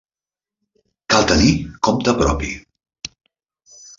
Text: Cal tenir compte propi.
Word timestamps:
Cal 1.13 1.27
tenir 1.33 1.51
compte 1.87 2.17
propi. 2.23 2.49